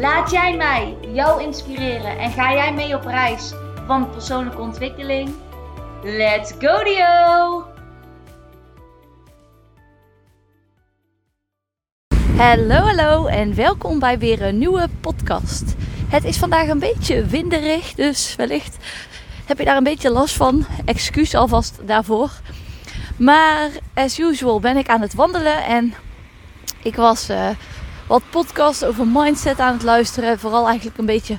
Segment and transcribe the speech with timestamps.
[0.00, 3.52] Laat jij mij jou inspireren en ga jij mee op reis
[3.86, 5.34] van persoonlijke ontwikkeling?
[6.02, 7.64] Let's go Dio!
[12.36, 15.74] Hallo, hallo en welkom bij weer een nieuwe podcast.
[16.08, 18.76] Het is vandaag een beetje winderig, dus wellicht
[19.44, 20.66] heb je daar een beetje last van.
[20.84, 22.30] Excuus alvast daarvoor.
[23.16, 25.94] Maar as usual ben ik aan het wandelen en
[26.82, 27.48] ik was uh,
[28.06, 30.38] wat podcasts over mindset aan het luisteren.
[30.38, 31.38] Vooral eigenlijk een beetje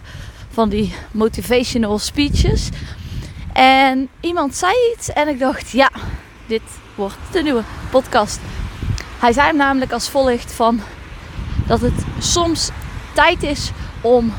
[0.50, 2.70] van die motivational speeches.
[3.54, 5.92] En iemand zei iets en ik dacht, ja,
[6.48, 6.62] dit
[6.96, 8.40] wordt de nieuwe podcast.
[9.20, 10.80] Hij zei namelijk als volgt van
[11.68, 12.70] dat het soms
[13.14, 13.72] tijd is
[14.02, 14.34] om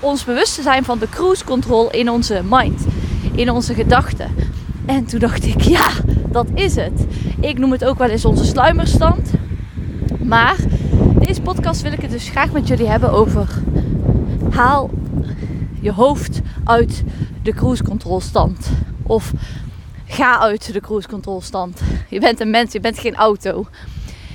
[0.00, 2.86] ons bewust te zijn van de cruise control in onze mind,
[3.34, 4.34] in onze gedachten.
[4.86, 5.88] En toen dacht ik, ja,
[6.28, 7.06] dat is het.
[7.40, 9.30] Ik noem het ook wel eens onze sluimerstand.
[10.22, 10.56] Maar
[11.26, 13.48] deze podcast wil ik het dus graag met jullie hebben over
[14.50, 14.90] haal
[15.80, 17.02] je hoofd uit
[17.42, 18.68] de cruise control stand.
[19.02, 19.32] Of
[20.04, 21.80] ga uit de cruise control stand.
[22.08, 23.66] Je bent een mens, je bent geen auto.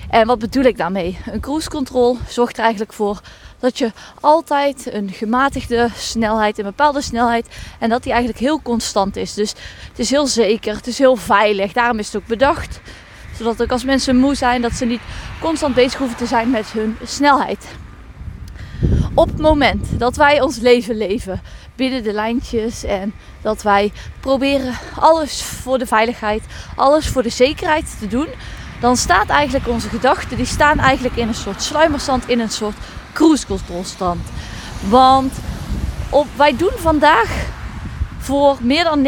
[0.09, 1.17] En wat bedoel ik daarmee?
[1.31, 3.21] Een cruise control zorgt er eigenlijk voor
[3.59, 7.47] dat je altijd een gematigde snelheid, een bepaalde snelheid,
[7.79, 9.33] en dat die eigenlijk heel constant is.
[9.33, 9.49] Dus
[9.89, 11.73] het is heel zeker, het is heel veilig.
[11.73, 12.81] Daarom is het ook bedacht.
[13.39, 15.01] Zodat ook als mensen moe zijn, dat ze niet
[15.39, 17.65] constant bezig hoeven te zijn met hun snelheid.
[19.13, 21.41] Op het moment dat wij ons leven leven
[21.75, 26.43] binnen de lijntjes en dat wij proberen alles voor de veiligheid,
[26.75, 28.27] alles voor de zekerheid te doen,
[28.79, 32.75] dan staat eigenlijk onze gedachten, die staan eigenlijk in een soort sluimerstand, in een soort
[33.13, 34.21] cruise control stand.
[34.89, 35.33] Want
[36.09, 37.47] op, wij doen vandaag
[38.17, 39.07] voor meer dan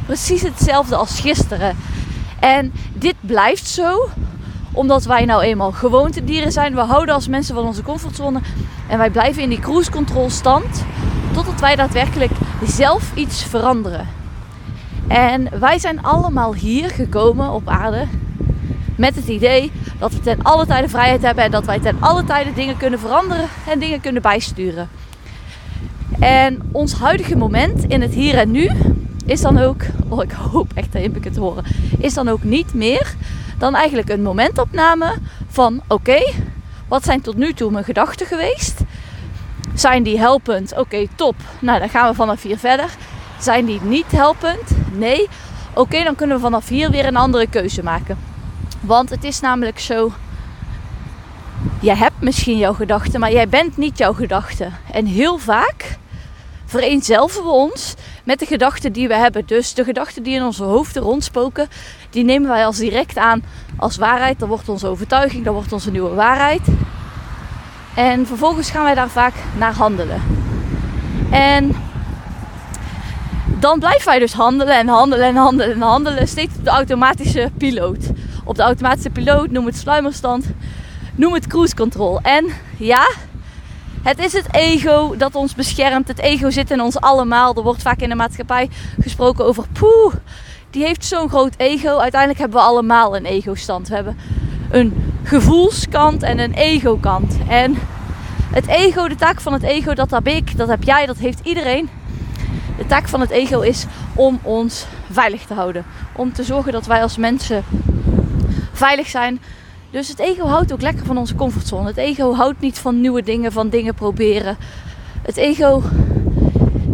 [0.00, 1.76] 90% precies hetzelfde als gisteren.
[2.46, 4.08] En dit blijft zo
[4.72, 6.74] omdat wij nou eenmaal gewoontedieren zijn.
[6.74, 8.40] We houden als mensen van onze comfortzone.
[8.88, 10.84] En wij blijven in die cruise control stand.
[11.34, 12.30] Totdat wij daadwerkelijk
[12.64, 14.08] zelf iets veranderen.
[15.08, 18.06] En wij zijn allemaal hier gekomen op aarde
[18.96, 22.24] met het idee dat we ten alle tijde vrijheid hebben en dat wij ten alle
[22.24, 24.88] tijde dingen kunnen veranderen en dingen kunnen bijsturen.
[26.20, 28.70] En ons huidige moment in het hier en nu
[29.26, 31.64] is dan ook, oh ik hoop echt dat je het horen,
[31.98, 33.14] is dan ook niet meer
[33.58, 35.14] dan eigenlijk een momentopname
[35.48, 36.32] van oké,
[36.88, 38.80] wat zijn tot nu toe mijn gedachten geweest?
[39.74, 40.76] Zijn die helpend?
[40.76, 41.34] Oké, top.
[41.58, 42.90] Nou, dan gaan we vanaf hier verder.
[43.40, 44.70] Zijn die niet helpend?
[44.92, 45.28] Nee.
[45.74, 48.18] Oké, dan kunnen we vanaf hier weer een andere keuze maken.
[48.80, 50.12] Want het is namelijk zo.
[51.80, 54.72] Je hebt misschien jouw gedachten, maar jij bent niet jouw gedachten.
[54.92, 55.98] En heel vaak
[56.76, 57.94] vereenzelven we ons
[58.24, 59.46] met de gedachten die we hebben.
[59.46, 61.68] Dus de gedachten die in onze hoofden rondspoken,
[62.10, 63.42] die nemen wij als direct aan
[63.76, 64.38] als waarheid.
[64.38, 66.60] Dat wordt onze overtuiging, dat wordt onze nieuwe waarheid.
[67.94, 70.22] En vervolgens gaan wij daar vaak naar handelen.
[71.30, 71.76] En
[73.58, 76.28] dan blijven wij dus handelen en handelen en handelen en handelen.
[76.28, 78.10] Steeds op de automatische piloot.
[78.44, 80.46] Op de automatische piloot, noem het sluimerstand,
[81.14, 82.20] noem het cruise control.
[82.20, 82.46] En
[82.78, 83.06] ja,
[84.06, 86.08] het is het ego dat ons beschermt.
[86.08, 87.54] Het ego zit in ons allemaal.
[87.54, 88.68] Er wordt vaak in de maatschappij
[89.00, 90.14] gesproken over poeh,
[90.70, 91.98] die heeft zo'n groot ego.
[91.98, 93.88] Uiteindelijk hebben we allemaal een ego-stand.
[93.88, 94.18] We hebben
[94.70, 97.36] een gevoelskant en een ego-kant.
[97.48, 97.76] En
[98.52, 101.40] het ego, de taak van het ego, dat heb ik, dat heb jij, dat heeft
[101.42, 101.88] iedereen.
[102.76, 105.84] De taak van het ego is om ons veilig te houden.
[106.12, 107.64] Om te zorgen dat wij als mensen
[108.72, 109.40] veilig zijn.
[109.90, 111.86] Dus het ego houdt ook lekker van onze comfortzone.
[111.86, 114.56] Het ego houdt niet van nieuwe dingen, van dingen proberen.
[115.22, 115.82] Het ego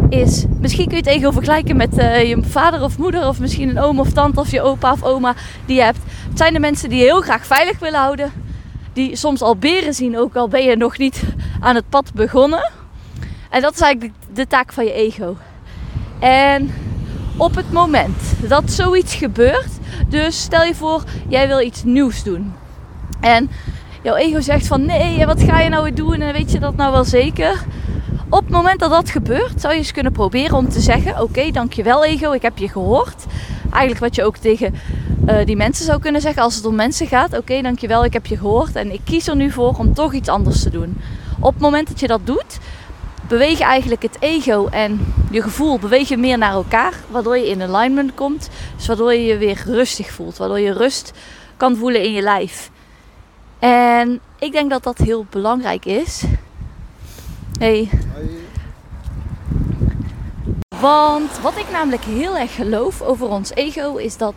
[0.09, 0.45] is.
[0.59, 3.79] Misschien kun je het ego vergelijken met uh, je vader of moeder, of misschien een
[3.79, 5.35] oom of tante, of je opa of oma
[5.65, 5.99] die je hebt.
[6.29, 8.31] Het zijn de mensen die heel graag veilig willen houden.
[8.93, 11.23] Die soms al beren zien, ook al ben je nog niet
[11.59, 12.71] aan het pad begonnen.
[13.49, 15.37] En dat is eigenlijk de taak van je ego.
[16.19, 16.71] En
[17.37, 19.71] op het moment dat zoiets gebeurt,
[20.07, 22.53] dus stel je voor, jij wil iets nieuws doen.
[23.23, 23.49] En
[24.01, 26.21] jouw ego zegt van nee, wat ga je nou weer doen?
[26.21, 27.63] En weet je dat nou wel zeker?
[28.29, 31.51] Op het moment dat dat gebeurt, zou je eens kunnen proberen om te zeggen: Oké,
[31.51, 33.25] dankjewel ego, ik heb je gehoord.
[33.71, 34.73] Eigenlijk wat je ook tegen
[35.27, 38.25] uh, die mensen zou kunnen zeggen als het om mensen gaat: Oké, dankjewel, ik heb
[38.25, 38.75] je gehoord.
[38.75, 40.97] En ik kies er nu voor om toch iets anders te doen.
[41.39, 42.59] Op het moment dat je dat doet,
[43.27, 47.61] beweeg eigenlijk het ego en je gevoel beweeg je meer naar elkaar, waardoor je in
[47.61, 48.49] alignment komt.
[48.75, 51.11] Dus waardoor je je weer rustig voelt, waardoor je rust
[51.57, 52.71] kan voelen in je lijf.
[53.63, 56.23] En ik denk dat dat heel belangrijk is.
[57.59, 57.89] Hey.
[60.79, 64.33] Want wat ik namelijk heel erg geloof over ons ego is dat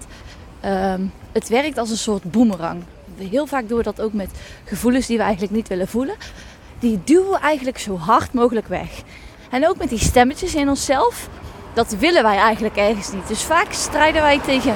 [0.61, 1.01] ehm,
[1.33, 2.83] het werkt als een soort boemerang.
[3.17, 4.31] Heel vaak doen we dat ook met
[4.65, 6.17] gevoelens die we eigenlijk niet willen voelen.
[6.79, 9.03] Die duwen we eigenlijk zo hard mogelijk weg.
[9.51, 11.29] En ook met die stemmetjes in onszelf,
[11.75, 13.29] dat willen wij eigenlijk ergens niet.
[13.29, 14.75] Dus vaak strijden wij tegen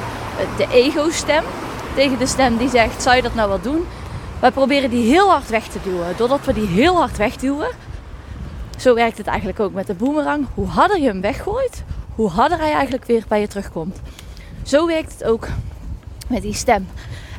[0.57, 1.45] de ego-stem,
[1.95, 3.87] tegen de stem die zegt: zou je dat nou wel doen?
[4.41, 6.17] Wij proberen die heel hard weg te duwen.
[6.17, 7.69] Doordat we die heel hard wegduwen,
[8.79, 10.47] zo werkt het eigenlijk ook met de boemerang.
[10.55, 11.85] Hoe harder je hem weggooit,
[12.15, 14.01] hoe harder hij eigenlijk weer bij je terugkomt.
[14.63, 15.49] Zo werkt het ook
[16.29, 16.89] met die stem.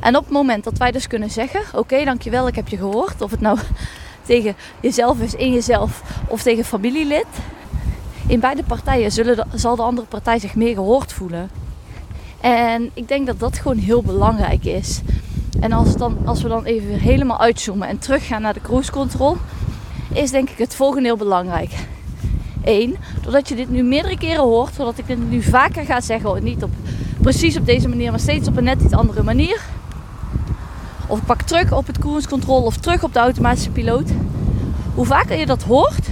[0.02, 3.22] En op het moment dat wij dus kunnen zeggen: Oké, dankjewel, ik heb je gehoord.
[3.22, 3.60] Of het nou
[4.26, 7.26] tegen jezelf is, in jezelf of tegen familielid.
[8.28, 11.50] In beide partijen zullen zal de andere partij zich meer gehoord voelen.
[12.42, 15.02] En ik denk dat dat gewoon heel belangrijk is.
[15.62, 19.38] En als, dan, als we dan even helemaal uitzoomen en teruggaan naar de cruise control,
[20.14, 21.72] is denk ik het volgende heel belangrijk.
[22.64, 26.44] Eén, doordat je dit nu meerdere keren hoort, zodat ik dit nu vaker ga zeggen,
[26.44, 26.70] niet op,
[27.22, 29.62] precies op deze manier, maar steeds op een net iets andere manier.
[31.08, 34.10] Of ik pak terug op het cruise control of terug op de automatische piloot.
[34.96, 36.08] Hoe vaker je dat hoort,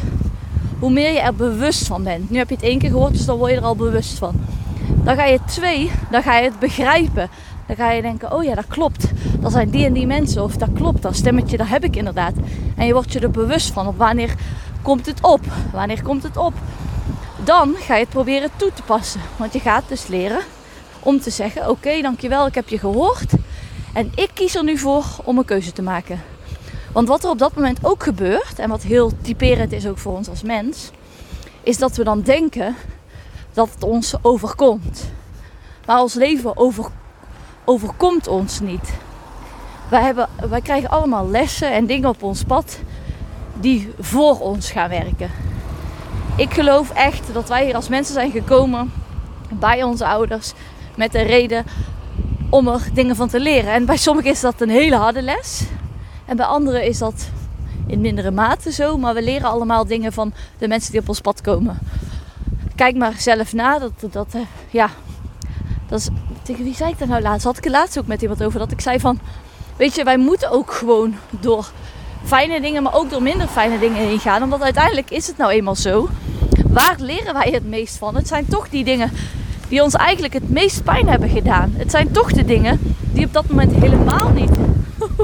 [0.79, 2.29] hoe meer je er bewust van bent.
[2.29, 4.35] Nu heb je het één keer gehoord, dus dan word je er al bewust van.
[5.03, 7.29] Dan ga je twee, dan ga je het begrijpen.
[7.69, 9.03] Dan ga je denken, oh ja, dat klopt.
[9.39, 10.43] Dat zijn die en die mensen.
[10.43, 12.33] Of dat klopt, dat stemmetje, dat heb ik inderdaad.
[12.75, 13.87] En je wordt je er bewust van.
[13.87, 14.35] Op wanneer
[14.81, 15.39] komt het op?
[15.71, 16.53] Wanneer komt het op?
[17.43, 19.21] Dan ga je het proberen toe te passen.
[19.37, 20.39] Want je gaat dus leren
[20.99, 23.33] om te zeggen, oké, dankjewel, ik heb je gehoord.
[23.93, 26.21] En ik kies er nu voor om een keuze te maken.
[26.91, 30.15] Want wat er op dat moment ook gebeurt, en wat heel typerend is ook voor
[30.15, 30.91] ons als mens,
[31.63, 32.75] is dat we dan denken
[33.53, 35.11] dat het ons overkomt.
[35.85, 36.85] Maar ons leven over,
[37.69, 38.93] overkomt ons niet.
[39.89, 42.79] Wij, hebben, wij krijgen allemaal lessen en dingen op ons pad
[43.59, 45.31] die voor ons gaan werken.
[46.35, 48.91] Ik geloof echt dat wij hier als mensen zijn gekomen
[49.49, 50.53] bij onze ouders
[50.95, 51.65] met de reden
[52.49, 53.73] om er dingen van te leren.
[53.73, 55.63] En bij sommigen is dat een hele harde les.
[56.25, 57.29] En bij anderen is dat
[57.87, 58.97] in mindere mate zo.
[58.97, 61.79] Maar we leren allemaal dingen van de mensen die op ons pad komen.
[62.75, 63.79] Kijk maar zelf na.
[63.79, 64.89] Dat, dat, uh, ja,
[66.41, 67.45] tegen wie zei ik dat nou laatst?
[67.45, 68.59] Had ik het laatst ook met iemand over.
[68.59, 69.19] Dat ik zei van,
[69.77, 71.71] weet je, wij moeten ook gewoon door
[72.23, 74.43] fijne dingen, maar ook door minder fijne dingen heen gaan.
[74.43, 76.09] Omdat uiteindelijk is het nou eenmaal zo.
[76.67, 78.15] Waar leren wij het meest van?
[78.15, 79.11] Het zijn toch die dingen
[79.67, 81.73] die ons eigenlijk het meest pijn hebben gedaan.
[81.77, 84.51] Het zijn toch de dingen die op dat moment helemaal niet,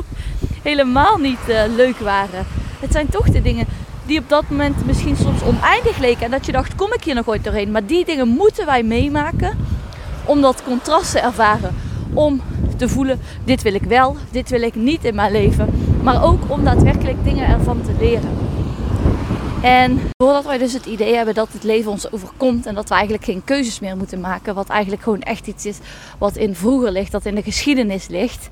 [0.69, 2.45] helemaal niet uh, leuk waren.
[2.79, 3.67] Het zijn toch de dingen
[4.06, 6.25] die op dat moment misschien soms oneindig leken.
[6.25, 7.71] En dat je dacht, kom ik hier nog ooit doorheen?
[7.71, 9.57] Maar die dingen moeten wij meemaken
[10.25, 11.75] om dat contrast te ervaren.
[12.13, 12.42] Om
[12.77, 15.69] te voelen, dit wil ik wel, dit wil ik niet in mijn leven.
[16.04, 18.54] Maar ook om daadwerkelijk dingen ervan te leren.
[19.62, 22.94] En doordat wij dus het idee hebben dat het leven ons overkomt en dat we
[22.94, 25.77] eigenlijk geen keuzes meer moeten maken, wat eigenlijk gewoon echt iets is
[26.18, 28.50] wat in vroeger ligt, dat in de geschiedenis ligt,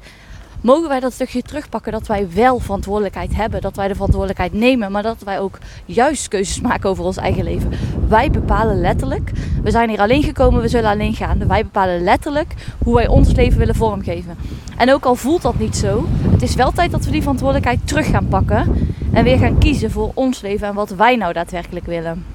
[0.64, 4.92] mogen wij dat stukje terugpakken dat wij wel verantwoordelijkheid hebben, dat wij de verantwoordelijkheid nemen,
[4.92, 7.72] maar dat wij ook juist keuzes maken over ons eigen leven.
[8.08, 9.32] Wij bepalen letterlijk,
[9.64, 11.48] we zijn hier alleen gekomen, we zullen alleen gaan.
[11.48, 12.54] Wij bepalen letterlijk
[12.84, 14.38] hoe wij ons leven willen vormgeven.
[14.78, 17.88] En ook al voelt dat niet zo, het is wel tijd dat we die verantwoordelijkheid
[17.88, 21.86] terug gaan pakken en weer gaan kiezen voor ons leven en wat wij nou daadwerkelijk
[21.86, 22.26] willen.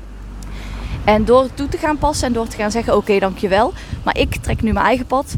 [1.04, 3.72] En door toe te gaan passen en door te gaan zeggen: Oké, dankjewel,
[4.04, 5.36] maar ik trek nu mijn eigen pad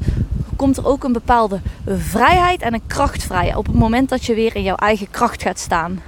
[0.61, 4.35] komt er ook een bepaalde vrijheid en een kracht vrij op het moment dat je
[4.35, 6.03] weer in jouw eigen kracht gaat staan.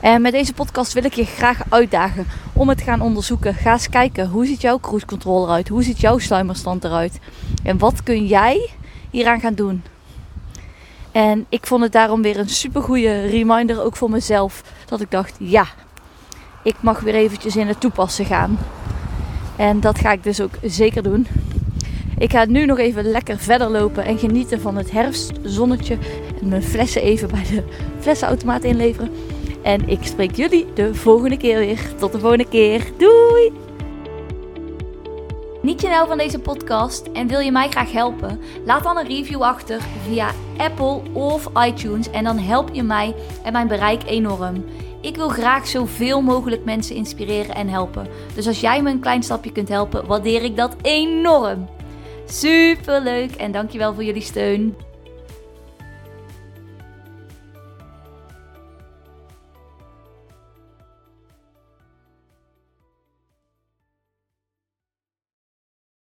[0.00, 3.54] En met deze podcast wil ik je graag uitdagen om het te gaan onderzoeken.
[3.54, 5.68] Ga eens kijken, hoe ziet jouw cruise control eruit?
[5.68, 7.18] Hoe ziet jouw sluimerstand eruit?
[7.62, 8.70] En wat kun jij
[9.10, 9.82] hieraan gaan doen?
[11.12, 15.10] En ik vond het daarom weer een super goede reminder, ook voor mezelf, dat ik
[15.10, 15.66] dacht, ja,
[16.62, 18.58] ik mag weer eventjes in het toepassen gaan.
[19.56, 21.26] En dat ga ik dus ook zeker doen.
[22.18, 25.98] Ik ga nu nog even lekker verder lopen en genieten van het herfstzonnetje.
[26.40, 27.62] En mijn flessen even bij de
[28.00, 29.10] flessenautomaat inleveren.
[29.62, 31.80] En ik spreek jullie de volgende keer weer.
[31.98, 32.90] Tot de volgende keer.
[32.98, 33.52] Doei!
[35.62, 38.40] Niet je nou van deze podcast en wil je mij graag helpen?
[38.64, 43.52] Laat dan een review achter via Apple of iTunes en dan help je mij en
[43.52, 44.64] mijn bereik enorm.
[45.00, 48.06] Ik wil graag zoveel mogelijk mensen inspireren en helpen.
[48.34, 51.68] Dus als jij me een klein stapje kunt helpen, waardeer ik dat enorm.
[52.32, 54.76] Super leuk en dankjewel voor jullie steun.